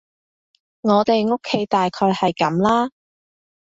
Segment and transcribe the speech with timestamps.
[0.81, 2.89] 我哋屋企大概係噉啦